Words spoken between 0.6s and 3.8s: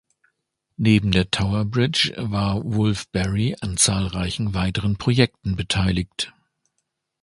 Neben der Tower Bridge war Wolfe-Barry an